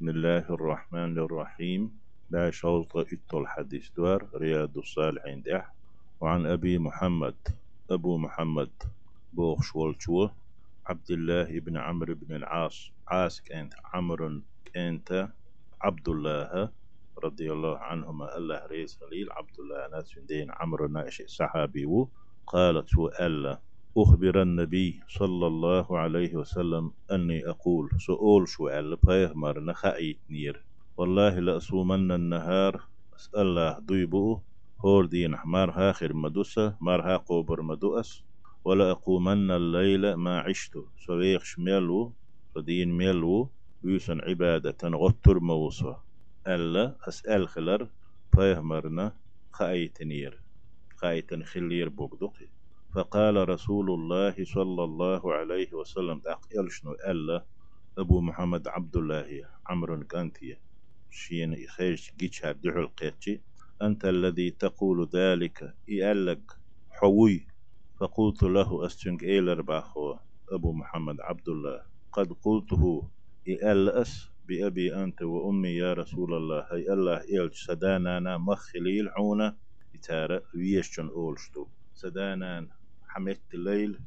[0.00, 1.92] بسم الله الرحمن الرحيم.
[2.30, 5.72] لا شوط إتو الحديث دوار رياض الصالحين دح
[6.20, 7.36] وعن أبي محمد
[7.90, 8.72] أبو محمد
[9.32, 10.32] بوخ شولشوه
[10.86, 14.40] عبد الله بن عمرو بن العاص عاس كانت عمرو
[14.72, 15.28] كانت
[15.80, 16.72] عبد الله
[17.24, 18.36] رضي الله عنهما.
[18.36, 21.84] الله ريس خليل عبد الله ناس دين عمرو ناشئ صحابي
[22.46, 22.90] قالت
[23.20, 23.60] ألا
[23.98, 30.64] أخبر النبي صلى الله عليه وسلم أني أقول سؤول شو ألا بيهمر نخائي نير.
[30.96, 32.82] والله لأصومن النهار
[33.16, 34.40] أسأل الله ضيبو
[34.84, 38.24] هور دين مار هاخر مدوسة مار ها قوبر مدوس
[38.64, 42.12] ولا أقومن الليل ما عشت سويخش ميلو
[42.54, 43.50] فدين ميلو
[43.82, 45.96] بيسن عبادة غتر موصى.
[46.46, 47.88] ألا أسأل خلر
[48.34, 49.16] فيهمرنا
[49.52, 50.42] خايتنير
[50.96, 52.59] خايتن خلير بوغدقي
[52.94, 57.44] فقال رسول الله صلى الله عليه وسلم أقل شنو؟ ألا
[57.98, 59.28] أبو محمد عبد الله
[59.66, 60.56] عمرو كانتي
[61.10, 63.40] شين إخيش جيتش هدعو القيتشي
[63.82, 66.42] أنت الذي تقول ذلك؟ إيالك
[66.90, 67.46] حوي.
[68.00, 70.16] فقلت له أستنك إيلر باخو
[70.52, 71.82] أبو محمد عبد الله.
[72.12, 73.08] قد قلته.
[73.48, 76.66] إيالأس بأبي أنت وأمي يا رسول الله.
[76.72, 79.56] هي الله إيلش سدانانا مخليل عونا.
[79.94, 81.66] إتارة ويشجن أولشتو.
[81.94, 82.68] سدانان
[83.12, 84.00] حميت الليل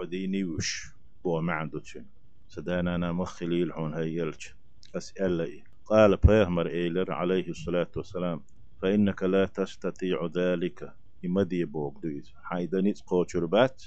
[0.00, 0.88] عديني وش؟
[1.24, 2.06] بو معندوتشن
[2.48, 4.54] سدانانا مخليل عون هي يلش
[4.96, 8.44] أسأل قال بيهمر إيلر عليه الصلاة والسلام
[8.82, 10.94] فإنك لا تستطيع ذلك.
[11.22, 13.82] يمدي بوك دويز حيدنيت قوشربات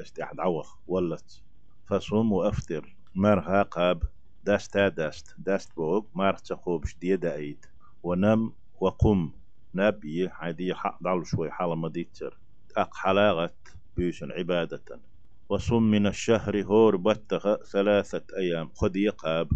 [0.00, 1.42] استحد عوخ ولت.
[1.88, 4.02] فصوم وأفتر مرها قاب.
[4.44, 5.34] داستا داست.
[5.38, 7.64] داست بوك مار تقوبش دي دايد
[8.02, 9.32] ونم وقم.
[9.74, 10.28] نبي.
[10.28, 12.40] عادي حق دعو شوي حالة مديتر
[12.76, 13.76] أق حلاغت.
[14.00, 15.00] بيشن عبادة.
[15.48, 18.70] وصم من الشهر هور بتغ ثلاثة أيام.
[18.74, 19.48] خد يقاب.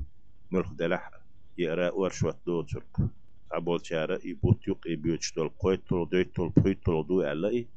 [0.51, 1.11] ملخ دلح
[1.59, 2.97] يقرأ ورشوة دوترك
[3.53, 7.69] عبول شارع يبوت يق يبيوتشتول قويتول دويتول بويتول دو ألاي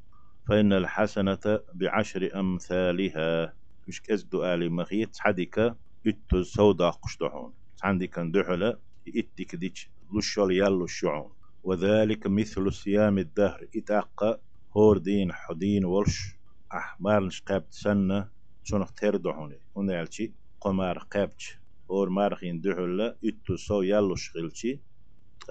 [0.48, 3.54] فإن الحسنة بعشر أمثالها.
[3.88, 5.60] مش كزدو آلي مخيط حديك
[6.08, 8.78] إتو سودا قشتحون عندك دحلة
[9.18, 11.32] إتك ديش لشول يالو الشعون
[11.64, 13.68] وذلك مثل صيام الدهر.
[13.76, 14.42] إتاقى
[14.78, 16.37] هور دين حدين ولش
[16.74, 18.30] أحمار نشقابت سنة
[18.64, 24.82] شنخ تردحوني ونالشي قمار قابتش أور مارخين دحلة إتو سو يالو شغلشي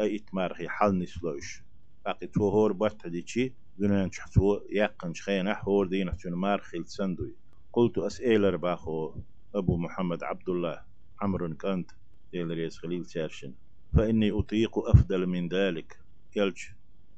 [0.00, 1.62] أي إتمارخي حل نسلوش
[2.06, 7.36] أقي تو هور بات ديشي دونان شحتو يقن شخينا هور دين حتون مارخي السندوي
[7.72, 9.14] قلت أسئلة باخو
[9.54, 10.84] أبو محمد عبد الله
[11.20, 11.90] عمرو كانت
[12.34, 13.54] ريس خليل سيرشن
[13.96, 15.98] فإني أطيق أفضل من ذلك.
[16.36, 16.58] يلج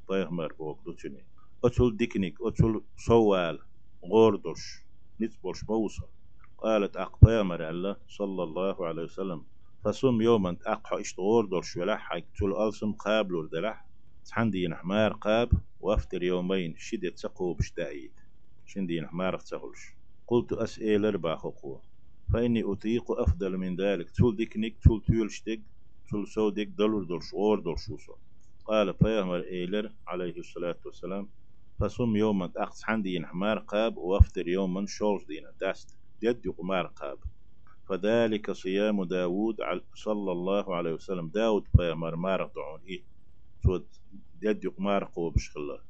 [0.08, 1.26] طيهمر بوك دوتشني
[1.64, 3.67] أتول ديكنيك أتول سوال.
[4.04, 4.84] غوردوش
[5.20, 6.02] نتبوش موسى
[6.58, 9.44] قالت أقبامر الله صلى الله عليه وسلم.
[9.84, 13.84] فصم يوما أقحى اشتغور دوش ولح تول ألسم قابلور دلح.
[14.24, 15.50] تحندي نحمار قاب
[15.80, 18.12] وأفتر يومين شدت سقوب شدايد
[18.66, 19.80] شندي نحمار تسغلش
[20.26, 21.82] قلت أسئلة باخو قوة
[22.32, 24.10] فإني أطيق أفضل من ذلك.
[24.10, 25.60] تول ديكنيك تول تيولشتك
[26.10, 28.12] تول سودك دلور دول شغور دول شوصو
[28.64, 31.28] قال فيامر إيلر عليه الصلاة والسلام.
[31.80, 37.18] فصم يوما أقص عندي حمار قاب وأفطر يوما شولش دينا داست يد قمار قاب.
[37.88, 39.56] فذلك صيام داود
[39.94, 41.28] صلى الله عليه وسلم.
[41.28, 43.02] داود فيامر مار دعون إيه؟
[43.62, 43.86] تود
[44.42, 45.80] يد قمار قوبش الله.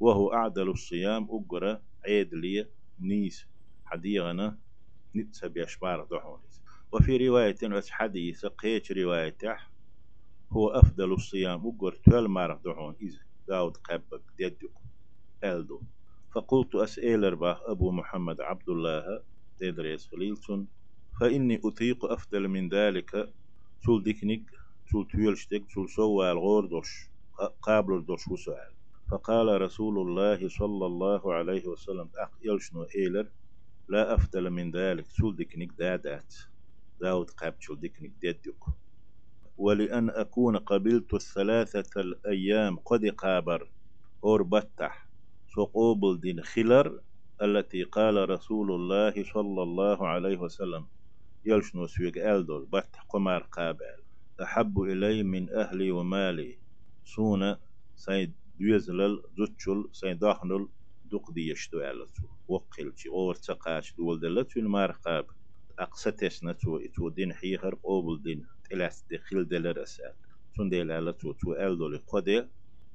[0.00, 2.66] وهو أعدل الصيام أقرأ عيد لي
[3.00, 3.46] نيس
[3.84, 4.58] حديغنا
[5.16, 7.56] نتسب يشبار دحونيس وفي رواية
[7.90, 9.58] حديث قيش رواية
[10.52, 14.70] هو أفضل الصيام أقر تول مار دحون إذا داود قبك ديدك
[15.44, 15.80] ألدو.
[16.34, 19.22] فقلت أسئل أربع أبو محمد عبد الله
[19.58, 20.68] تدريس خليلتون
[21.20, 23.32] فإني أطيق أفضل من ذلك.
[23.84, 24.50] تول ديكنيك
[24.90, 27.08] تول تيولشتك تول سوى الغوردوش
[27.62, 28.72] قابل الدوش سؤال.
[29.10, 33.28] فقال رسول الله صلى الله عليه وسلم أق يلشنو إيلر؟
[33.88, 35.06] لا أفضل من ذلك.
[35.18, 36.34] تول ديكنيك دادات
[37.00, 38.64] داود قاب تول ديكنيك ديدك
[39.58, 43.70] ولأن أكون قبلت الثلاثة الأيام قد قابر
[44.24, 45.07] أور بتح
[45.58, 47.00] سقوبل دين خلر
[47.42, 50.86] التي قال رسول الله صلى الله عليه وسلم.
[51.44, 53.98] يلشنو سويق ألدول بتح قمار قابل.
[54.42, 56.58] أحب إلي من أهلي ومالي.
[57.04, 57.60] سونا
[57.96, 60.68] سيد دوزلل زوتشل سيد داخنل
[61.10, 62.22] دوق دي يشتو ألتو.
[62.48, 65.26] وقلتي أور تقاش دول دلتو المار قاب
[65.78, 70.14] أقصتش نتو إتو دين حيخر قوبل دين تلاس دخل دلر أسأل.
[70.56, 72.46] تون ديل ألتو تو ألدول قدي.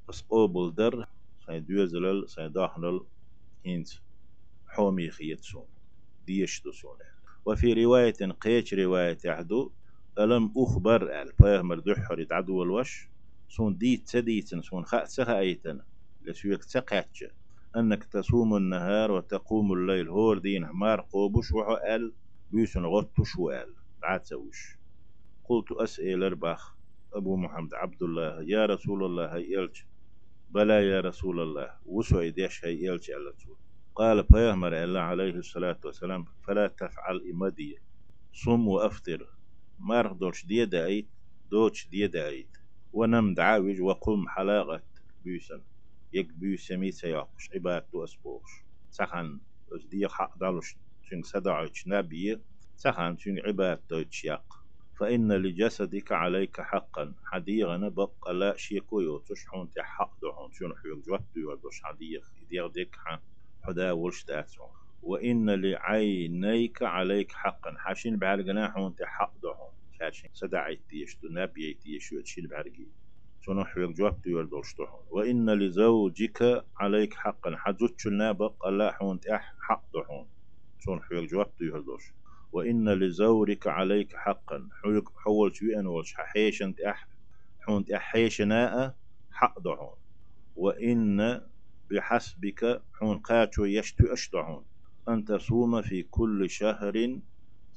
[0.09, 1.07] بس قوبل در
[1.45, 3.05] سيد دوزلل سيد داخنل
[3.65, 3.89] هنت
[4.67, 5.65] حومي خيتسون
[6.25, 7.13] ديشتو سونه.
[7.45, 9.71] وفي رواية قيش رواية عدو
[10.19, 13.09] ألم أخبر أل فيهمر دحر عدو الوش
[13.49, 15.81] سون ديت سديتن سون خاء سها أيتن
[16.21, 17.25] لسويك تقاتش
[17.77, 22.13] أنك تصوم النهار وتقوم الليل هور دين مار قوبش وحو أل
[22.51, 23.37] بيسن غطش
[24.01, 24.77] بعد سوش
[25.43, 26.75] قلت أسئل أرباخ
[27.13, 29.85] أبو محمد عبد الله يا رسول الله هي إلش
[30.53, 33.11] بلى يا رسول الله وسويد يش هي إلش
[33.95, 37.77] قال فيهمر الله عليه الصلاة والسلام فلا تفعل إمدي.
[38.33, 39.27] صم وأفطر.
[39.79, 41.09] مارغ دولش دي دايت
[41.51, 42.57] دوش دي دايت.
[42.93, 44.83] ونم دعاوج وقم حلاغة
[45.23, 45.61] بيسن
[46.13, 48.51] يك بيسمي سياقش عباد تو أسبوش
[48.89, 49.39] سخن.
[49.91, 52.41] دي حق دالش شن سدعش نبي.
[52.75, 54.62] سخن شن عباد تو تشياق
[54.99, 57.15] فإن لجسدك عليك حقا.
[57.25, 58.29] حديغ نبق.
[58.31, 62.95] لا شيكو يوتش حون تحق دهون شون حيوك جوات يوردوش حديغ ديغ ديك
[63.63, 64.67] حدا ولش تاتسون
[65.01, 67.75] وإن لعينيك عليك حقا.
[67.77, 72.87] حاشين بعرقنا حون تحق دهون شاشين سدعي تيشتو نبي تيشو تشيل بعرقي
[73.41, 77.55] شون حيوك جوات يوردوش دهون وإن لزوجك عليك حقا.
[77.57, 78.67] حجوتش نابق.
[78.67, 80.29] لا حون تح حق دهون
[80.79, 82.13] شون حيوك جوات يوردوش
[82.53, 84.69] وإن لزورك عليك حقا.
[85.23, 87.09] حول شو أن وش حيشن أح
[87.59, 87.85] حون
[89.31, 89.95] حق دعون
[90.55, 91.41] وإن
[91.91, 94.65] بحسبك حون قاتو يشتو أشتعون.
[95.09, 97.19] أن تصوم في كل شهر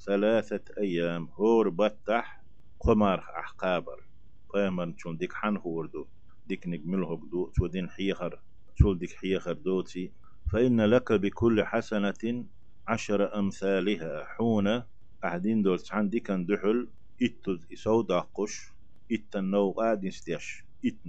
[0.06, 1.29] ثلاثة أيام.
[1.40, 2.44] هور بتح
[2.81, 4.08] قمر أحقابر.
[4.49, 6.08] قيمر شون ديك حن هوردو
[6.46, 7.67] ديك نجمله دو.
[7.67, 8.43] دين حيخر
[8.75, 10.12] شو ديك حيخر دوتي.
[10.52, 12.46] فإن لك بكل حسنة
[12.88, 14.83] عشر أمثالها حون.
[15.25, 16.88] أحدين دول عندي كان دحل؟
[17.23, 18.73] إتو إسو داقش
[19.12, 21.00] إت النو قادين ستيش إت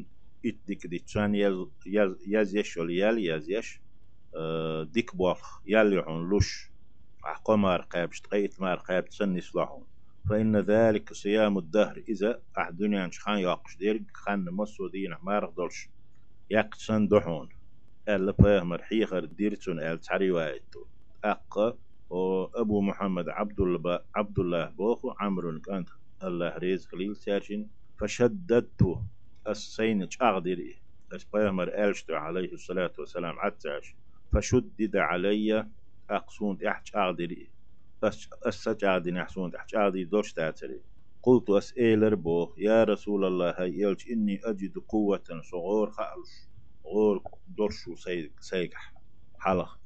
[0.45, 3.79] إت ديك دي تشان يز يز يز يال يز
[4.35, 5.59] أه ديك بوخ.
[5.65, 6.71] يال يحون لوش.
[7.25, 9.88] أحقمار قابش تقيت مار قاب تسني صلاحون
[10.30, 12.03] فإن ذلك صيام الدهر.
[12.09, 15.89] إذا أحدنيا خان ياقش دير خان مسو دين مار دولش
[16.50, 17.50] يقتسن دحون.
[18.09, 20.85] ألا فاهمر حيخر ديرتون أل تعري وايتو
[21.23, 21.77] أق
[22.55, 25.89] أبو محمد عبد الله عبد الله بوخو عمرو كانت
[26.23, 27.69] الله ريز خليل سيرشين.
[27.99, 28.99] فشددت
[29.47, 30.81] السين أغدري
[31.13, 33.95] أس بيامر ألشتو عليه الصلاة والسلام عتاش
[34.33, 35.67] فشدد علي
[36.09, 37.49] أقصون تحت أغدري
[38.03, 40.81] أس أسج أغدي أحسون تحت أغدي دوش تاتري.
[41.23, 46.29] قلت أسئلر بوخ يا رسول الله يلش إني أجد قوة صغور خالش
[46.85, 47.95] غور درشو
[48.39, 48.93] سيكح
[49.39, 49.79] حلق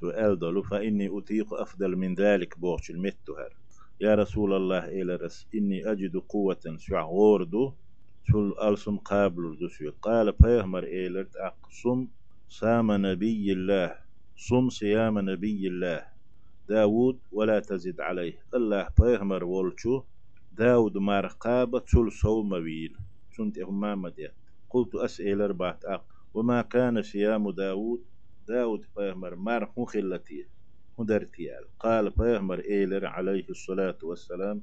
[0.00, 3.52] سؤال دلو فإني أطيق أفضل من ذلك بوش المتهر
[4.00, 7.72] يا رسول الله إلى رس إني أجد قوة سوى غوردو
[8.32, 12.06] سل ألسم قابل دسوي قال بيهمر إيلرت أقسم
[12.48, 13.94] صام نبي الله
[14.36, 16.02] صم صيام نبي الله.
[16.68, 18.38] داود ولا تزد عليه.
[18.54, 20.02] الله بيهمر والشو
[20.52, 22.96] داود مرقابة سل صوم ويل.
[23.36, 24.12] سنت إهمام
[24.70, 26.04] قلت أسئل أربعة أق.
[26.34, 28.00] وما كان صيام داود
[28.48, 30.48] داود بيغمر مار هو خلتي
[31.00, 34.62] هدرتيال قال بيغمر إيلر عليه الصلاة والسلام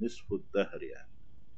[0.00, 1.08] نصف الدهر يعني.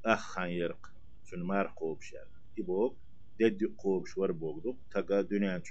[0.06, 0.86] أخان يرق
[1.24, 2.26] شن مار قوب شال
[2.58, 2.96] إبوك
[3.40, 3.74] دد
[4.06, 5.62] شور بوغدو تقا دنيا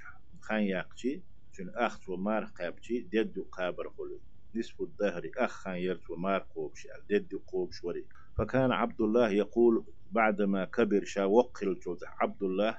[0.42, 1.22] خان يقشي
[1.52, 4.20] شن أخت ومار قابشي دد قابر قلو
[4.56, 8.06] نصف الدهر أخان يرت ومار قوب شال دد قوب شوري
[8.38, 12.78] فكان عبد الله يقول بعدما كبر شا وقل عبد الله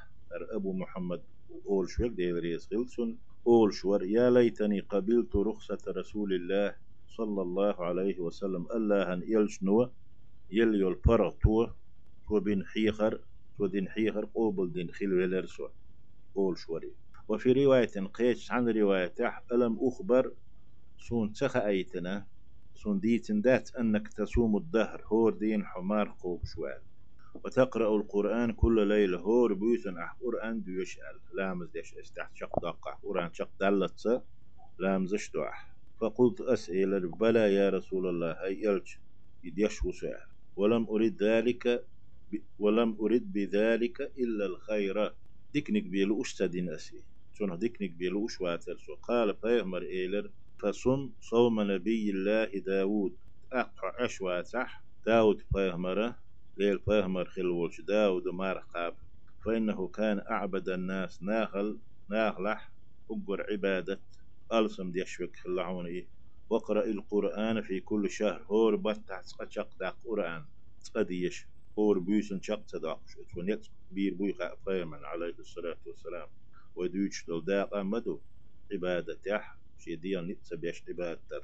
[0.52, 1.22] أبو محمد
[1.66, 6.74] أول شوك ديفريس غلسون أول شور يا ليتني قبلت رخصة رسول الله
[7.08, 8.66] صلى الله عليه وسلم.
[8.74, 9.86] ألا هن يلش نوا
[10.50, 13.20] يل برا تو بين حيخر
[13.58, 15.68] تو دين حيخر قوبل دين خيل ولرسو
[16.36, 16.92] أول شوري
[17.28, 19.14] وفي رواية قيش عن رواية
[19.52, 20.32] ألم أخبر؟
[20.98, 22.26] سون تخ أيتنا؟
[22.74, 25.02] سون ديتن دات أنك تصوم الدهر.
[25.06, 26.80] هور دين حمار قوب شوال.
[27.42, 29.18] وتقرأ القرآن كل ليلة.
[29.18, 32.98] هور بيوسن أح قرآن ديوشال لامز ديش استحت شق دقة.
[33.02, 34.22] قرآن شق دلت
[34.78, 38.30] لامز اشتوح فقلت أسئلة بلى يا رسول الله.
[38.44, 38.88] أي ألج
[39.42, 40.26] يديش وسؤال
[40.56, 41.86] ولم أريد ذلك.
[42.58, 45.14] ولم أريد بذلك إلا الخير.
[45.54, 47.04] ديكنك بيلو أشتدين أسي.
[47.32, 50.30] شنو ديكنك بيلو أشواتر قال فيهمر إيلر
[50.62, 53.16] فصم صوم نبي الله داود.
[53.52, 56.23] أقع أشواتح داود فيهمره
[56.56, 58.96] ليل فهمر خلوش داود مارقاب
[59.44, 61.80] فإنه كان أعبد الناس ناخل
[62.10, 62.72] ناخلح
[63.10, 64.02] أقر عبادة.
[64.52, 66.08] ألسم ديشوك خلعون إيه.
[66.50, 68.42] وقرأ القرآن في كل شهر.
[68.50, 70.46] هور بطح شق داق قرآن.
[70.84, 73.02] تقديش هور بيسن شق تداق
[73.36, 74.34] ونيت بير بوي
[74.64, 76.28] فيمن عليه الصلاة والسلام.
[76.74, 78.22] ودوش دول داق أمدو.
[78.72, 79.58] عبادة يح.
[79.78, 81.42] شي ديان نتسبيش عبادة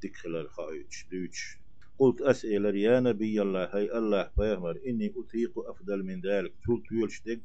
[0.00, 1.63] تكخل الخايش دوش
[1.98, 6.52] قلت أسئل يا نبي الله هاي الله فيهمر إني أطيق أفضل من ذلك.
[6.64, 7.40] تقول؟ يولش دق؟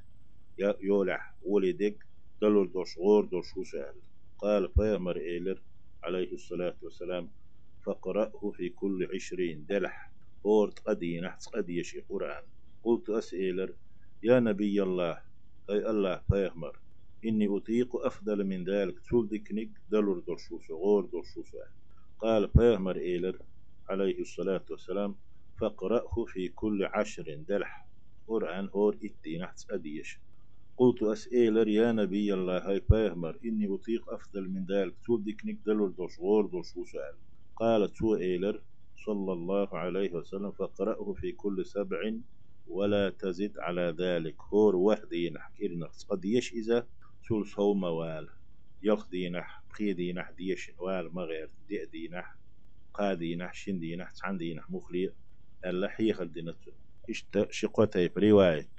[0.57, 1.95] يا يولح ولي دق.
[2.41, 3.95] دلول دوش غور دوش وسهل
[4.37, 5.61] قال فيهمر إيلر
[6.03, 7.29] عليه الصلاة والسلام
[7.85, 10.11] فقرأه في كل عشرين دلح.
[10.45, 12.43] أورت قدي نحت قدي شي قرآن.
[12.83, 13.73] قلت أسئلر
[14.23, 15.21] يا نبي الله
[15.69, 16.79] أي الله فيهمر
[17.25, 18.99] إني أطيق أفضل من ذلك.
[19.09, 21.55] تول ديكنيك دلور درشوس غور درشوس
[22.19, 23.41] قال فيهمر إيلر
[23.89, 25.15] عليه الصلاة والسلام
[25.59, 27.87] فاقرأه في كل عشر دلح.
[28.27, 30.19] قرآن هور إتي نحت أديش.
[30.77, 34.95] قلت أسئلر يا نبي الله هاي فيهمر إني أطيق أفضل من ذلك.
[35.05, 36.97] تول دلور درش غور درشوس
[37.55, 38.61] قالت سو إيلر؟
[39.05, 42.13] صلى الله عليه وسلم فقرأه في كل سبع
[42.67, 44.35] ولا تزد على ذلك.
[44.41, 46.87] هور وحدي نحكي لنا قد يش إذا؟
[47.27, 48.29] سول صوم وال؟
[48.83, 52.35] يلخ دينح بخي دينح ديش وال مغير دي دينح
[52.99, 55.13] قا دينح شن دينح تسعن دينح مخلي.
[55.65, 56.71] ألا حيخل دينتو
[57.09, 58.71] اشتا شقوتي برواية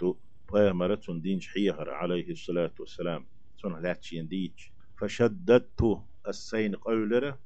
[0.53, 3.27] بغيمرة دين حيخر عليه الصلاة والسلام.
[3.63, 5.81] سنة لاتشين ديش فشددت
[6.29, 7.41] السين قولره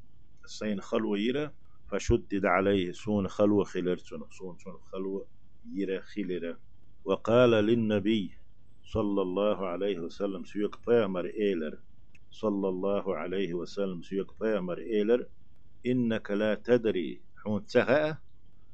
[0.44, 1.54] السين خلويره
[1.90, 5.28] فشدد عليه سون خلوة خلرتون سون سون خلوة
[5.74, 6.60] يرى خلرة
[7.04, 8.38] وقال للنبي
[8.82, 11.78] صلى الله عليه وسلم سيوك بيامر إيلر.
[12.30, 15.26] صلى الله عليه وسلم سيوك بيامر إيلر.
[15.86, 18.18] إنك لا تدري حون تهأ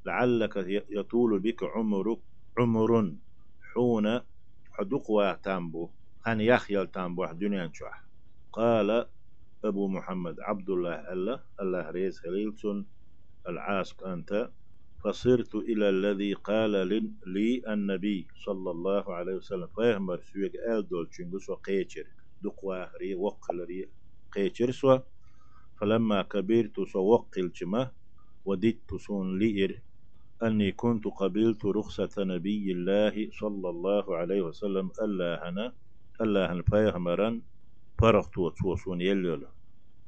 [0.07, 0.57] لعلك
[0.91, 2.19] يطول بك عمرك
[2.59, 3.15] عمر
[3.75, 4.21] حون
[4.73, 5.07] حدق
[5.43, 5.91] تامبو
[6.27, 8.05] هن يخيل تامبو دنيا شوح.
[8.53, 9.07] قال
[9.65, 12.87] أبو محمد عبد الله الله الله ريز خليلتون
[13.49, 14.51] العاسق أنت.
[15.05, 16.71] فصرت إلى الذي قال
[17.27, 19.67] لي النبي صلى الله عليه وسلم.
[19.67, 22.07] فيهمر سويق آل دول چنگس وقيتر
[22.43, 23.89] دقوا ري وقل ري
[24.33, 24.99] قيتر سوا.
[25.81, 27.91] فلما كبرت سوقل جمه
[28.45, 29.83] وددت سون لئر
[30.43, 35.73] أني كنت قبلت رخصة نبي الله صلى الله عليه وسلم ألا هنا
[36.21, 37.41] ألا هن فيهمرا
[38.01, 39.47] فرغت وتوصون يلول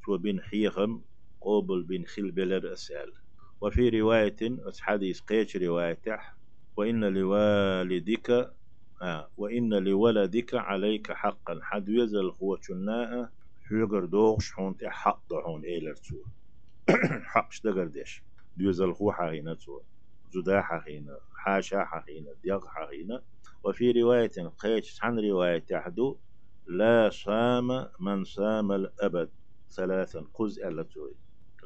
[0.05, 1.01] تو بن حيخم
[1.41, 3.11] قوبل بن خل بلر أسأل
[3.61, 4.35] وفي رواية
[4.81, 6.19] حديث قيش روايته
[6.77, 8.29] وإن لوالدك
[9.01, 11.59] آه وإن لولدك عليك حقا.
[11.61, 12.57] حد يزل هو
[13.73, 16.23] حيقر دوغش حون حق دعون إيلر تو
[17.23, 18.23] حق شدقر ديش
[18.57, 19.81] يزل هو حاهينا تو
[20.29, 23.23] زدا حاهينا حاشا حاهينا ديغ حاهينا
[23.63, 26.19] وفي رواية قيش عن رواية تحدو
[26.67, 27.67] لا صام
[27.99, 29.31] من صام الأبد.
[29.71, 31.15] ثلاثا قز ألتوي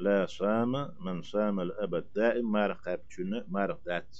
[0.00, 2.12] لا صام من صام الأبد.
[2.14, 4.18] دائم ما رقاب شنو ما رقدات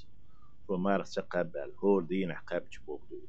[0.68, 3.20] وما رقبال هو دين حقاب بوكدو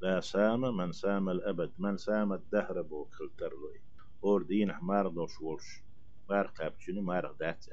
[0.00, 1.72] لا صام من صام الأبد.
[1.78, 3.87] من صام الدهر بوك خلترلوي
[4.24, 5.82] هو دين حمار دوش ورش.
[6.30, 7.66] ما رقاب شنو ما رقدات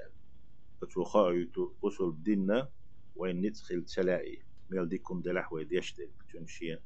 [0.82, 2.70] فتو خايتو وصل ديننا
[3.16, 4.38] وين ندخل تلاقي
[4.70, 6.82] ميل ديكم دلح ويديشتك تنشيه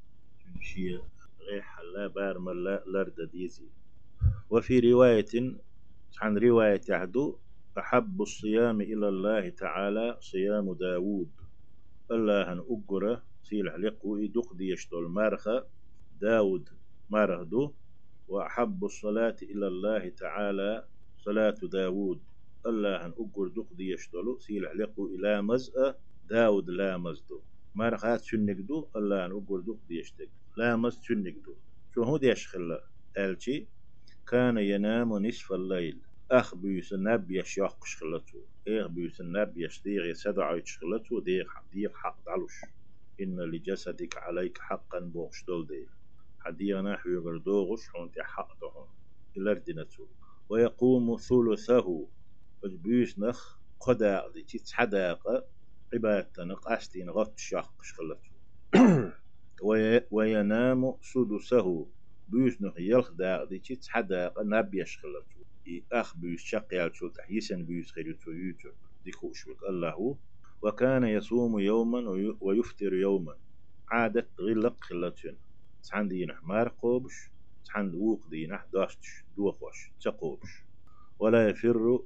[0.45, 1.01] تنشيه
[1.39, 3.69] غير حلا بار ملا لرد ديزي
[4.49, 5.59] وفي رواية
[6.21, 7.37] عن رواية عدو
[7.77, 11.31] أحب الصيام إلى الله تعالى صيام داود.
[12.11, 15.65] الله أن أقرأ سيل عليق ويدق ديشتول مارخة
[16.21, 16.69] داود
[17.09, 17.73] مارهدو
[18.29, 20.85] وأحب الصلاة إلى الله تعالى
[21.17, 22.21] صلاة داود
[22.65, 25.95] الله أقر دق ديشتول سيل عليق إلى مزأ
[26.29, 27.41] داود لا مزدو.
[27.75, 31.55] مارخات شنقدو الله أقر دق ديشتك لا مز شنقدو
[31.95, 32.83] شو هو ديش خلا
[33.17, 33.67] ألشي
[34.27, 35.97] كان ينام نصف الليل.
[36.31, 42.61] أخ بيس النب يشيق شخلته إيه بيس النب يشديغ يسدع شخلته ديغ ديغ حق دعلوش
[43.21, 45.85] إن لجسدك عليك حقا بوغش دول
[46.39, 48.87] حدينا حيغر دوغش حونت حق دهون
[49.37, 50.07] إلردنته
[50.49, 52.07] ويقوم ثلثه
[52.63, 55.23] بيس نخ قدا دي تتحداق
[55.93, 58.31] عبادة نقاستين غط شاق شخلته
[60.11, 61.87] وينام سدسه
[62.27, 65.39] بيس نخ يلخ دا دي تتحداق نب يشخلته
[65.91, 68.69] أخ بيس شقيال شو تحيسن بيس خير يوتو
[69.05, 70.17] ديكو شوك الله
[70.61, 71.99] وكان يصوم يوما
[72.41, 73.37] ويفطر يوما.
[73.89, 75.35] عادة غلق خلتشن
[75.83, 77.31] تحن دينح مار قوبش
[77.65, 80.63] تحن ووق دينح داشتش دوخوش تقوبش
[81.19, 81.99] ولا يفر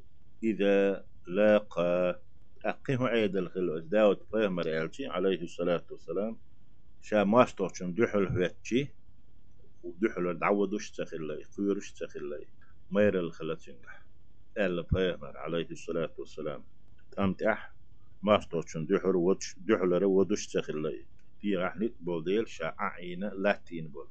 [0.44, 2.22] إذا لاقى
[2.66, 6.38] أقيه عيد الخلوز داود فيهمر يالشي عليه الصلاة والسلام
[7.02, 8.88] شا ماستوشن دحل هوتشي
[9.84, 12.48] ودحل دعودوش تخلي قيرش تخلي
[12.92, 14.06] مير الخلاتينجح
[14.58, 16.64] ألا بيامر عليه الصلاة والسلام
[17.20, 17.74] أمت أح
[18.24, 21.06] ما استوشن دحر ودش دحلر ودش تخلي
[21.44, 24.08] في رحلة بولديل شاع عينا لاتين بول.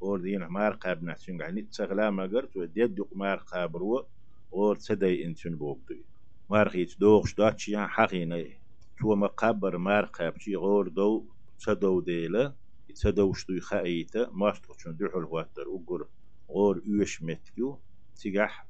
[0.00, 4.08] وردين مار قاب نحسين نت تخلا ما قرت وديد دق مار قابرو
[4.50, 6.06] ور تدي انتن بوقدي
[6.50, 8.62] مارخيت دوغش داتشي حقيني
[8.98, 12.56] تو ما قبر مارقب غور دو تدو ديلا
[13.02, 16.08] تدوش دوي خايتا ماستوشن دحل واتر وقر
[16.50, 17.82] غور يوش متكيو
[18.16, 18.68] تيجح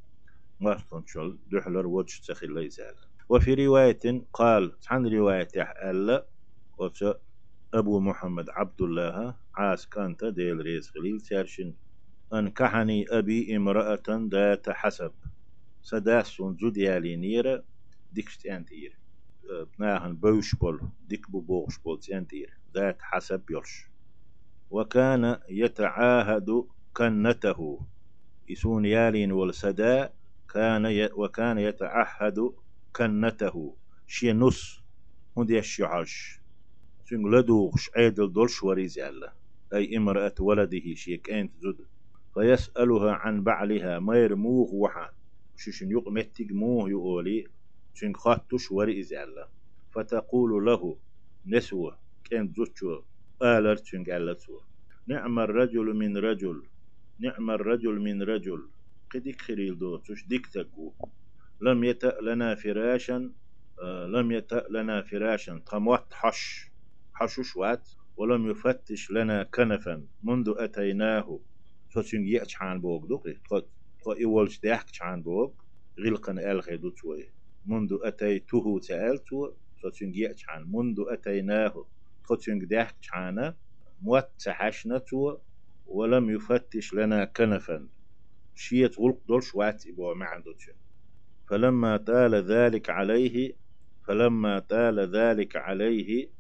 [0.61, 2.95] ماستوشن دحلر وجه تخيل ليزال
[3.29, 4.01] وفي رواية
[4.33, 5.49] قال عن رواية
[5.91, 6.29] ألا
[7.75, 11.75] أبو محمد عبد الله عاس كانت ديل ريز خليل تارشن
[12.35, 15.13] أنكحني أبي امرأة ذات حسب.
[15.83, 17.65] سداس زود يالي نيرة
[18.13, 18.99] ديكشت أنتير
[19.79, 23.91] بناهن بوش بول ديك بو بوش بول تنتير ذات حسب يرش.
[24.71, 27.87] وكان يتعاهد كنته.
[28.49, 30.15] يسون يالين والسداء
[30.55, 31.05] كان ي...
[31.13, 32.53] وكان يتعهد
[32.97, 33.77] كنته.
[34.07, 34.83] شي نص
[35.37, 36.38] هندي الشعاش.
[37.09, 39.33] سنگ لدوغش عيدل دولش وريز الله
[39.75, 41.79] أي امرأة ولده شي كانت زد
[42.35, 45.11] فيسألها عن بعلها ما يرموه وحا
[45.57, 47.47] ششن يقمتك موه يقولي
[47.95, 49.49] شن خاتوش وريز الله
[49.95, 50.99] فتقول له
[51.47, 53.03] نسوة كانت زوجة
[53.43, 54.61] آلر شن قالتوا
[55.09, 56.63] نعم الرجل من رجل.
[57.21, 58.71] نعم الرجل من رجل.
[59.15, 60.95] قدك خريل دوتش ديك تقو.
[61.61, 63.33] لم يتأ لنا فراشا
[63.83, 65.63] آه لم يتأ لنا فراشا.
[65.67, 66.68] تموت حش.
[67.19, 71.41] حشوش وات ولم يفتش لنا كنفا منذ أتيناه.
[71.95, 73.29] سوتشن يأتش عن بوك دوك
[74.05, 75.65] تو إيولش داحك عن بوك
[76.01, 77.31] غلقن ألغي دوتوي
[77.67, 81.87] منذ أتيته تألتو سوتشن يأتش عن منذ أتيناه.
[82.29, 83.57] سوتشن داحك عنا
[84.03, 85.39] موتحشنتو
[85.87, 87.89] ولم يفتش لنا كنفا.
[88.55, 90.71] شيت غلق دولش وات إبو ما عندوش
[91.49, 93.53] فلما تال ذلك عليه
[94.07, 96.38] فلما تال ذلك عليه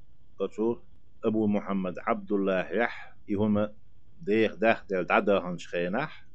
[1.25, 3.14] أبو محمد عبد الله يح
[4.23, 6.26] ديخ داخ دل دعدا هنشخينح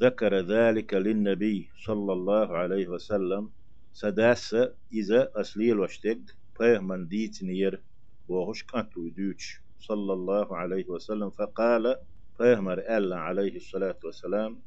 [0.00, 3.50] ذكر ذلك للنبي صلى الله عليه وسلم
[3.92, 4.56] سداس
[4.92, 6.18] إذا أسليل وشتق
[6.58, 7.82] فيهمن ديت نير
[8.28, 11.96] وهش كانتو دوتش صلى الله عليه وسلم فقال
[12.38, 14.60] فيهمر ألا عليه الصلاة والسلام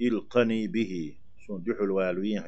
[0.00, 1.16] إلقني به
[1.48, 2.42] صندح الوالوين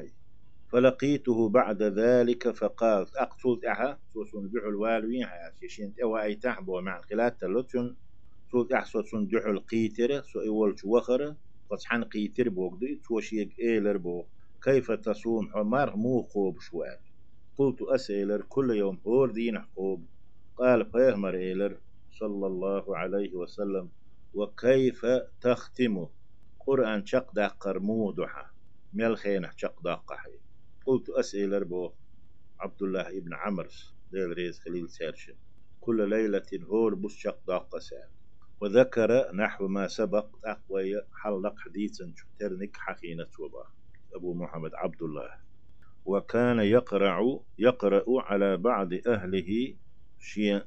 [0.71, 5.27] فلقيته بعد ذلك فقال أقتلت أها سو صندح الوالوين
[5.61, 7.95] يشين أو أي تحبو مع القلات تلتون
[8.51, 11.35] سو أحسو صندح القيتر سو أول وخر
[11.69, 14.23] فتحن قيتر بوغدي توشيك إيلر بو
[14.63, 16.97] كيف تصوم؟ حمار مو خوب شوال
[17.57, 20.05] قلت أسئلر كل يوم هور دين حقوب
[20.57, 21.77] قال فيهمر إيلر
[22.11, 23.89] صلى الله عليه وسلم
[24.33, 25.05] وكيف
[25.41, 26.07] تختم؟
[26.59, 28.53] قرآن شق داقر مودحة
[28.93, 30.48] ملخين شق داقحي
[30.89, 31.91] قلت أسئلة بو
[32.59, 35.33] عبد الله ابن عمرس ديل ريز خليل سيرشن
[35.81, 38.09] كل ليلة هور بس شق داقة سال
[38.61, 43.65] وذكر نحو ما سبق أقوى حلق حديثا ترنك حقينة وبا.
[44.13, 45.29] أبو محمد عبد الله.
[46.05, 49.75] وكان يقرع يقرأ على بعض أهله
[50.19, 50.63] شيء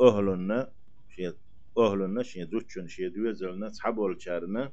[0.00, 0.72] أهلنا
[1.16, 1.34] شيء
[1.78, 4.72] أهلنا شيء دوتشن شيء دوزلنا تحبول شارنا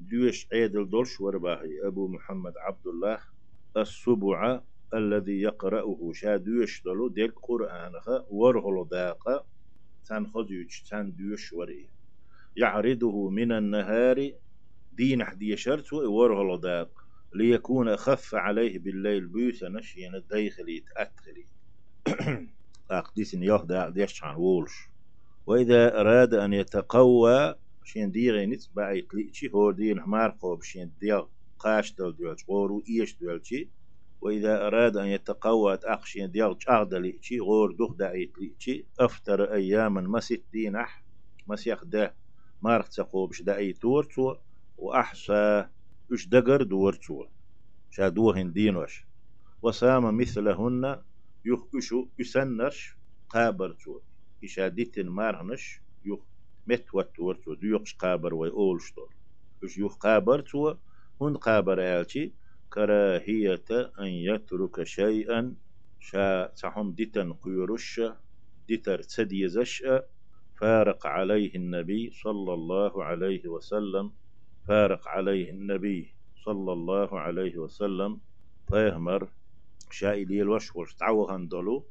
[0.00, 1.86] دوش عيدل دولش ورباهي.
[1.86, 3.29] أبو محمد عبد الله
[3.76, 4.60] السبع
[4.94, 9.44] الذي يقرأه شادوش دلو ديك قرآنها ورهل داقة
[10.04, 11.90] تنخذيوش تندوش وري
[12.56, 14.32] يعرضه من النهار
[14.92, 16.90] دين حدي شرط ورهل داق
[17.34, 21.46] ليكون أخف عليه بالليل بيوت نشين الديخلي تأتخلي
[22.90, 24.90] أقديسن يهدى ديش عن وولش.
[25.46, 27.54] وإذا أراد أن يتقوى
[27.84, 31.26] شين ديغي نت باي تليتشي هو دين حمار قوب شين ديغ
[31.60, 33.70] قاش دل دولش غورو إيش دولشي
[34.20, 40.44] وإذا أراد أن يتقوى أخشين ديغ شاغ دليتشي غور دوخ داعي تليتشي أفتر أياما مسيت
[40.52, 41.04] دينح
[41.46, 42.14] مسيخ ده
[42.62, 44.34] مارخ تقوبش داعي تورتو
[44.78, 45.66] وأحسى
[46.12, 47.24] إش دقر دورتو
[47.90, 49.06] شادوهن دينوش
[49.62, 51.02] وسام مثلهن
[51.44, 52.96] يخ إشو يسنرش
[53.28, 54.00] قابرتو
[54.44, 56.20] إشاديتن مارهنش يخ
[56.66, 59.14] مت وتور تو ديوقش قابر وي أولشتور
[59.62, 60.40] وش يوخ قابر
[61.20, 62.32] تو هن قابر آلتي
[62.72, 63.68] كراهية
[64.00, 65.54] أن يترك شيئا.
[65.98, 68.00] شا تحم ديتن قيرش
[68.68, 69.84] ديتر تديزش
[70.60, 74.12] فارق عليه النبي صلى الله عليه وسلم.
[74.68, 78.20] فارق عليه النبي صلى الله عليه وسلم.
[78.68, 79.28] فيهمر
[79.90, 81.86] شايلي الوش وش تعوهن دولو.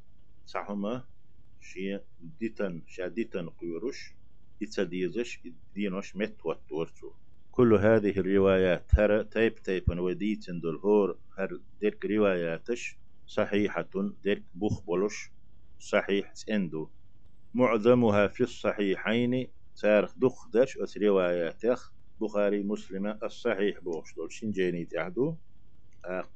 [0.46, 1.04] صحما
[1.62, 2.00] شي
[2.40, 4.14] ديتن شا ديتن قيرش
[4.64, 5.40] إتديزش
[5.76, 7.12] دينوش مت وتورتو
[7.60, 13.90] كل هذه الروايات هر تيب تيب وديت دول هور هر ديرك رواياتش صحيحة
[14.24, 15.32] ديرك بوخ بولش
[15.80, 16.92] صحيح اندو.
[17.54, 19.48] معظمها في الصحيحين
[19.82, 25.38] تارخ دخدش أس رواياتخ بخاري مسلم الصحيح بوش دول شنجيني تعدو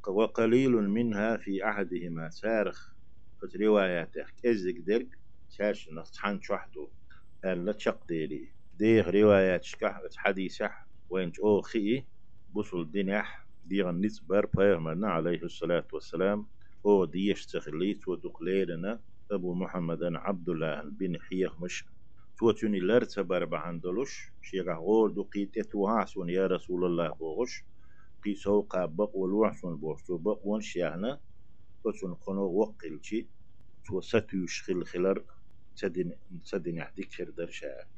[0.07, 2.95] وقليل منها في أحدهما سارخ
[3.41, 5.09] فت روايات كزك درك
[5.49, 6.91] شاش نصحان شحدو
[7.45, 12.05] ألا تشق ديري ديغ روايات شكح حديثح وين أو خي
[12.49, 16.47] بوصل دينح ديغ نصبر بيغمرنا عليه الصلاة والسلام.
[16.87, 21.85] أو ديش تخليت ودقليرنا أبو محمد عبد الله بن حيخ مش.
[22.39, 27.65] توتوني لرتبر بعندلوش شيغا غول دقيت توهاسون يا رسول الله بوغش.
[28.25, 31.21] قي سوقا بق والوحسون بوغسو بق ون شيهنا
[31.83, 33.29] توتون قنو وقل شي
[33.85, 35.25] تو ستيوش خل خلر
[35.77, 36.13] تدين
[36.51, 37.89] تدين يحديك شر درشاك